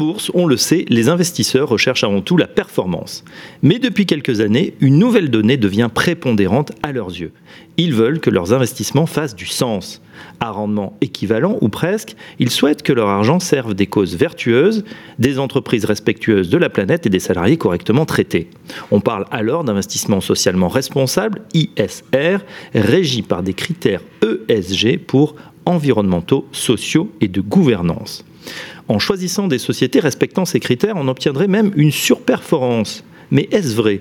[0.00, 3.22] Bourse, on le sait, les investisseurs recherchent avant tout la performance.
[3.60, 7.32] Mais depuis quelques années, une nouvelle donnée devient prépondérante à leurs yeux.
[7.76, 10.00] Ils veulent que leurs investissements fassent du sens.
[10.40, 14.84] À rendement équivalent ou presque, ils souhaitent que leur argent serve des causes vertueuses,
[15.18, 18.48] des entreprises respectueuses de la planète et des salariés correctement traités.
[18.90, 22.38] On parle alors d'investissement socialement responsable, ISR,
[22.74, 28.24] régi par des critères ESG pour environnementaux, sociaux et de gouvernance.
[28.90, 33.04] En choisissant des sociétés respectant ces critères, on obtiendrait même une surperformance.
[33.30, 34.00] Mais est-ce vrai?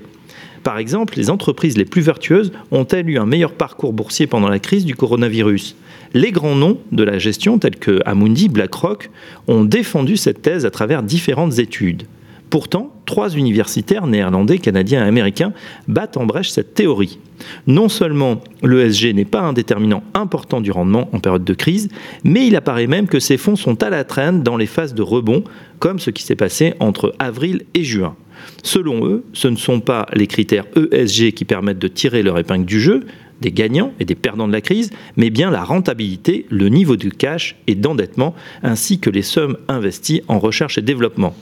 [0.63, 4.57] Par exemple, les entreprises les plus vertueuses ont-elles eu un meilleur parcours boursier pendant la
[4.57, 5.75] crise du coronavirus?
[6.15, 9.11] Les grands noms de la gestion, tels que Amundi, BlackRock,
[9.47, 12.07] ont défendu cette thèse à travers différentes études.
[12.49, 15.53] Pourtant, trois universitaires néerlandais, canadiens et américains
[15.87, 17.19] battent en brèche cette théorie.
[17.67, 21.89] Non seulement l'ESG n'est pas un déterminant important du rendement en période de crise,
[22.23, 25.01] mais il apparaît même que ces fonds sont à la traîne dans les phases de
[25.01, 25.43] rebond,
[25.77, 28.15] comme ce qui s'est passé entre avril et juin.
[28.63, 32.65] Selon eux, ce ne sont pas les critères ESG qui permettent de tirer leur épingle
[32.65, 33.05] du jeu,
[33.41, 37.09] des gagnants et des perdants de la crise, mais bien la rentabilité, le niveau de
[37.09, 38.33] cash et d'endettement,
[38.63, 41.35] ainsi que les sommes investies en recherche et développement.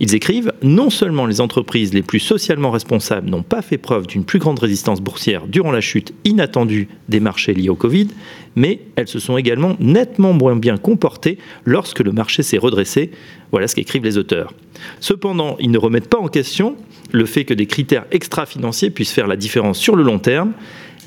[0.00, 4.24] Ils écrivent Non seulement les entreprises les plus socialement responsables n'ont pas fait preuve d'une
[4.24, 8.08] plus grande résistance boursière durant la chute inattendue des marchés liés au Covid,
[8.56, 13.10] mais elles se sont également nettement moins bien comportées lorsque le marché s'est redressé.
[13.52, 14.52] Voilà ce qu'écrivent les auteurs.
[15.00, 16.76] Cependant, ils ne remettent pas en question
[17.12, 20.52] le fait que des critères extra-financiers puissent faire la différence sur le long terme.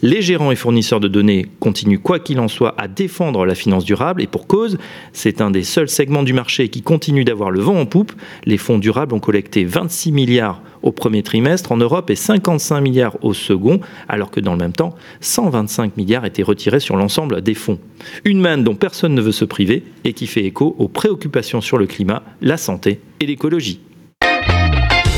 [0.01, 3.83] Les gérants et fournisseurs de données continuent, quoi qu'il en soit, à défendre la finance
[3.83, 4.77] durable et pour cause,
[5.11, 8.13] c'est un des seuls segments du marché qui continue d'avoir le vent en poupe.
[8.45, 13.17] Les fonds durables ont collecté 26 milliards au premier trimestre en Europe et 55 milliards
[13.25, 17.53] au second, alors que dans le même temps, 125 milliards étaient retirés sur l'ensemble des
[17.53, 17.79] fonds.
[18.23, 21.77] Une manne dont personne ne veut se priver et qui fait écho aux préoccupations sur
[21.77, 23.81] le climat, la santé et l'écologie.